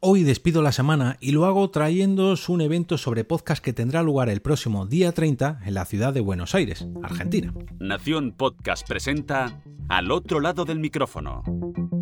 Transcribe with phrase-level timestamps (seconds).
[0.00, 4.28] Hoy despido la semana y lo hago trayéndoos un evento sobre podcast que tendrá lugar
[4.28, 7.52] el próximo día 30 en la ciudad de Buenos Aires, Argentina.
[7.80, 11.42] Nación Podcast presenta Al otro lado del micrófono,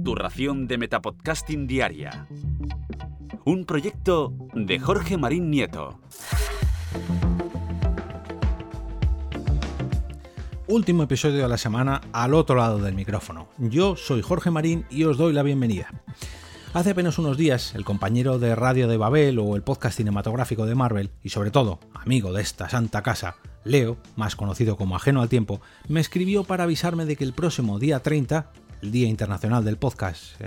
[0.04, 2.28] tu ración de Metapodcasting diaria.
[3.46, 5.98] Un proyecto de Jorge Marín Nieto.
[10.68, 13.48] Último episodio de la semana al otro lado del micrófono.
[13.56, 15.88] Yo soy Jorge Marín y os doy la bienvenida.
[16.74, 20.74] Hace apenas unos días, el compañero de Radio de Babel o el podcast cinematográfico de
[20.74, 25.30] Marvel, y sobre todo, amigo de esta santa casa, Leo, más conocido como Ajeno al
[25.30, 29.78] Tiempo, me escribió para avisarme de que el próximo día 30, el Día Internacional del
[29.78, 30.38] Podcast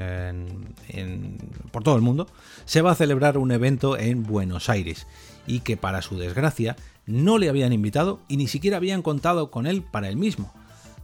[1.72, 2.28] por todo el mundo,
[2.66, 5.08] se va a celebrar un evento en Buenos Aires,
[5.48, 6.76] y que para su desgracia
[7.08, 10.54] no le habían invitado y ni siquiera habían contado con él para el mismo.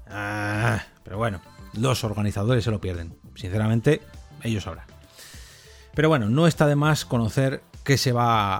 [0.07, 1.41] Ah, pero bueno,
[1.73, 3.17] los organizadores se lo pierden.
[3.33, 4.01] Sinceramente,
[4.43, 4.85] ellos sabrán.
[5.95, 8.57] Pero bueno, no está de más conocer qué se va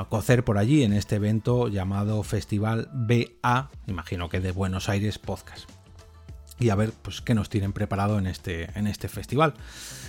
[0.00, 5.18] a cocer por allí en este evento llamado Festival BA, imagino que de Buenos Aires
[5.18, 5.68] Podcast.
[6.60, 9.54] Y a ver pues, qué nos tienen preparado en este, en este festival.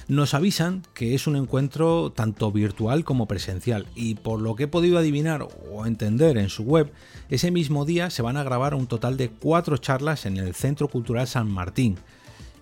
[0.08, 4.68] Nos avisan que es un encuentro tanto virtual como presencial y por lo que he
[4.68, 6.92] podido adivinar o entender en su web,
[7.30, 10.90] ese mismo día se van a grabar un total de cuatro charlas en el Centro
[10.90, 11.98] Cultural San Martín,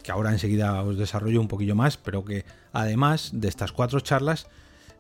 [0.04, 4.48] que ahora enseguida os desarrollo un poquillo más, pero que además de estas cuatro charlas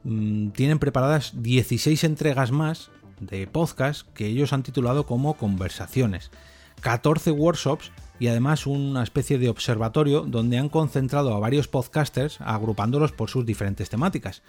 [0.04, 6.32] mm, tienen preparadas 16 entregas más de podcast que ellos han titulado como conversaciones,
[6.82, 13.12] 14 workshops y además una especie de observatorio donde han concentrado a varios podcasters agrupándolos
[13.12, 14.42] por sus diferentes temáticas.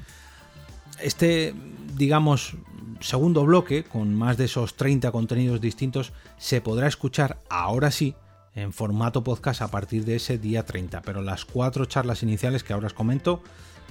[1.00, 1.54] Este,
[1.96, 2.56] digamos,
[3.00, 8.14] segundo bloque, con más de esos 30 contenidos distintos, se podrá escuchar ahora sí
[8.54, 11.02] en formato podcast a partir de ese día 30.
[11.02, 13.42] Pero las cuatro charlas iniciales que ahora os comento,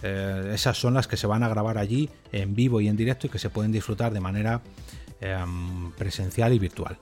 [0.03, 3.27] eh, esas son las que se van a grabar allí en vivo y en directo
[3.27, 4.61] y que se pueden disfrutar de manera
[5.21, 6.97] em, presencial y virtual.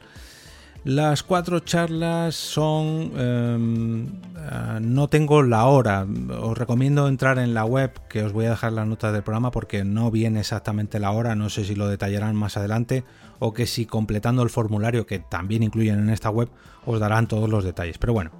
[0.88, 3.12] Las cuatro charlas son...
[3.18, 6.08] Em, eh, no tengo la hora.
[6.40, 9.52] Os recomiendo entrar en la web, que os voy a dejar las notas del programa
[9.52, 11.36] porque no viene exactamente la hora.
[11.36, 13.04] No sé si lo detallarán más adelante
[13.40, 16.48] o que si completando el formulario que también incluyen en esta web
[16.86, 17.98] os darán todos los detalles.
[17.98, 18.32] Pero bueno.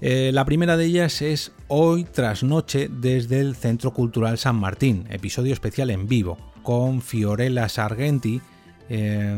[0.00, 5.04] Eh, la primera de ellas es Hoy tras Noche desde el Centro Cultural San Martín,
[5.10, 8.40] episodio especial en vivo, con Fiorella Sargenti,
[8.90, 9.34] eh,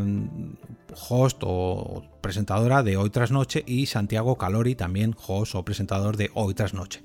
[1.08, 6.30] host o presentadora de Hoy tras Noche, y Santiago Calori, también host o presentador de
[6.34, 7.02] Hoy tras Noche.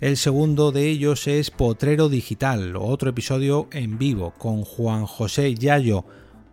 [0.00, 6.04] El segundo de ellos es Potrero Digital, otro episodio en vivo con Juan José Yayo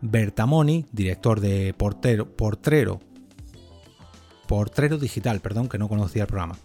[0.02, 3.02] Bertamoni, director de Portero, Portrero,
[4.48, 6.58] Portrero Digital, perdón, que no conocía el programa.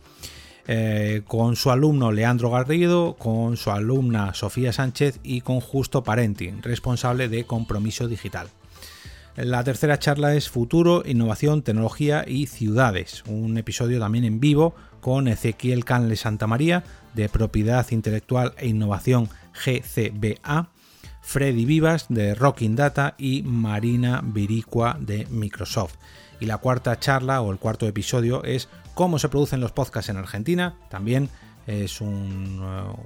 [0.68, 6.50] Eh, con su alumno Leandro Garrido, con su alumna Sofía Sánchez y con Justo Parenti,
[6.62, 8.48] responsable de Compromiso Digital.
[9.36, 15.28] La tercera charla es Futuro, Innovación, Tecnología y Ciudades, un episodio también en vivo con
[15.28, 16.82] Ezequiel Canle Santamaría
[17.14, 19.28] de Propiedad Intelectual e Innovación
[19.64, 20.70] GCBA,
[21.22, 25.94] Freddy Vivas de Rocking Data y Marina Viricua de Microsoft.
[26.40, 30.16] Y la cuarta charla o el cuarto episodio es cómo se producen los podcasts en
[30.16, 31.28] Argentina, también
[31.68, 32.96] es una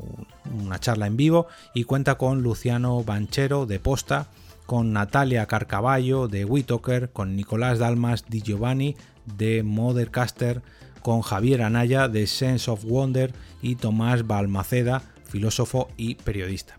[0.80, 4.28] charla en vivo y cuenta con Luciano Banchero de Posta,
[4.66, 8.96] con Natalia Carcaballo de Witoker, con Nicolás Dalmas Di Giovanni
[9.36, 10.62] de Mothercaster,
[11.02, 16.76] con Javier Anaya de Sense of Wonder y Tomás Balmaceda, filósofo y periodista.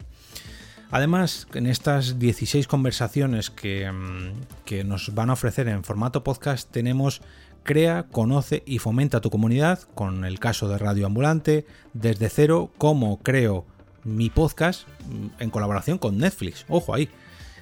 [0.91, 6.72] Además, en estas 16 conversaciones que, mm, que, nos van a ofrecer en formato podcast
[6.72, 7.22] tenemos
[7.63, 13.19] Crea, conoce y fomenta tu comunidad, con el caso de Radio Ambulante, desde cero, cómo
[13.23, 13.66] creo
[14.03, 16.66] mi podcast mm, en colaboración con Netflix.
[16.69, 17.09] Ojo ahí.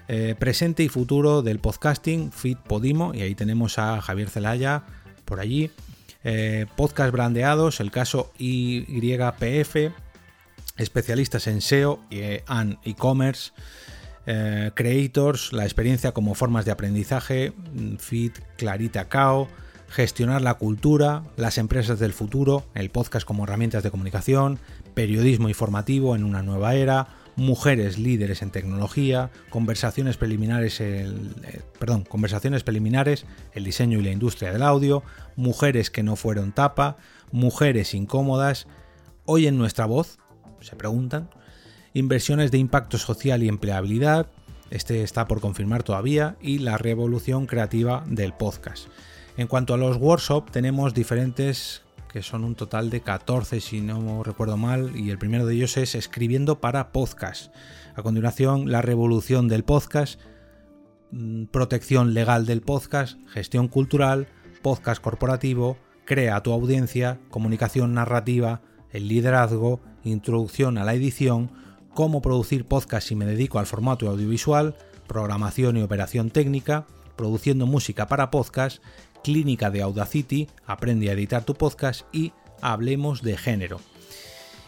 [0.10, 4.84] Eh, presente y futuro del podcasting, Fit Podimo, y ahí tenemos a Javier Zelaya
[5.24, 5.72] por allí.
[6.26, 9.94] Eh, podcast brandeados, el caso YPF,
[10.78, 12.44] especialistas en SEO y eh,
[12.84, 13.52] e-commerce.
[14.26, 19.48] creators, la experiencia como formas de aprendizaje, mm, Fit, Clarita Cao,
[19.90, 24.60] gestionar la cultura, las empresas del futuro, el podcast como herramientas de comunicación,
[24.94, 32.04] periodismo informativo en una nueva era, mujeres líderes en tecnología, conversaciones preliminares, el, eh, perdón,
[32.04, 35.04] conversaciones preliminares, el diseño y la industria del audio,
[35.36, 36.98] mujeres que no fueron tapa,
[37.32, 38.68] mujeres incómodas,
[39.26, 40.20] oyen nuestra voz,
[40.62, 41.30] se preguntan,
[41.94, 44.28] inversiones de impacto social y empleabilidad,
[44.70, 48.88] este está por confirmar todavía, y la revolución creativa del podcast.
[49.38, 51.84] En cuanto a los workshops, tenemos diferentes
[52.14, 55.78] que son un total de 14 si no recuerdo mal, y el primero de ellos
[55.78, 57.52] es Escribiendo para Podcast.
[57.96, 60.20] A continuación, la revolución del podcast,
[61.10, 64.28] mm, protección legal del podcast, gestión cultural,
[64.62, 65.76] podcast corporativo,
[66.06, 68.62] crea tu audiencia, comunicación narrativa,
[68.92, 71.50] el liderazgo, introducción a la edición,
[71.96, 74.76] cómo producir podcast si me dedico al formato audiovisual,
[75.08, 78.84] programación y operación técnica, produciendo música para podcast,
[79.24, 83.80] clínica de Audacity, aprende a editar tu podcast y hablemos de género.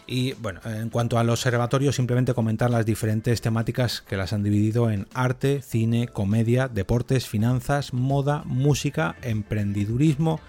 [0.06, 4.90] Y bueno, en cuanto al observatorio, simplemente comentar las diferentes temáticas que las han dividido
[4.90, 10.40] en arte, cine, comedia, deportes, finanzas, moda, música, emprendidurismo,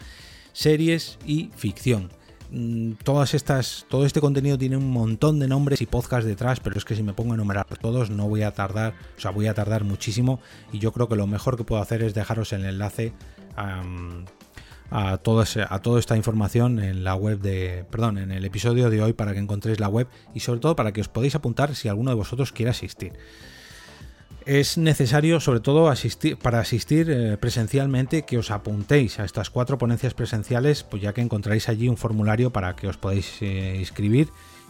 [0.53, 2.09] series y ficción.
[2.51, 6.77] Mm, todas estas, todo este contenido tiene un montón de nombres y podcasts detrás, pero
[6.77, 9.47] es que si me pongo a enumerar todos no voy a tardar, o sea, voy
[9.47, 10.39] a tardar muchísimo
[10.71, 13.11] y yo creo que lo mejor que puedo hacer es dejaros el enlace
[13.57, 15.43] a, toda
[15.99, 19.79] esta información en la web de, perdón, en el episodio de hoy para que encontréis
[19.79, 22.71] la web y sobre todo para que os podáis apuntar si alguno de vosotros quiere
[22.71, 23.13] asistir
[24.47, 29.77] es necesario, sobre todo asistir, para asistir eh, presencialmente, que os apuntéis a estas cuatro
[29.77, 34.29] ponencias presenciales, pues ya que encontraréis allí un formulario para que os podáis eh, inscribir.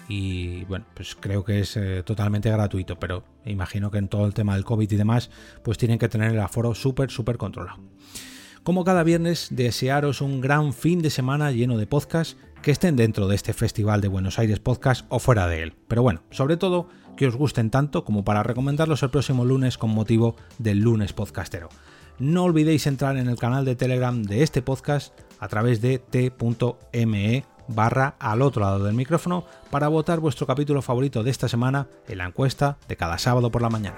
[0.10, 4.33] Y bueno, pues creo que es eh, totalmente gratuito, pero imagino que en todo el
[4.33, 5.30] tema del COVID y demás,
[5.63, 7.78] pues tienen que tener el aforo súper, súper controlado.
[8.68, 13.30] Como cada viernes, desearos un gran fin de semana lleno de podcasts que estén dentro
[13.30, 15.74] de este Festival de Buenos Aires Podcast o fuera de él.
[15.88, 19.92] Pero bueno, sobre todo, que os gusten tanto como para recomendarlos el próximo lunes con
[19.92, 21.69] motivo del lunes podcastero.
[22.19, 27.46] No olvidéis entrar en el canal de Telegram de este podcast a través de t.me
[27.69, 32.18] barra al otro lado del micrófono para votar vuestro capítulo favorito de esta semana en
[32.18, 33.98] la encuesta de cada sábado por la mañana.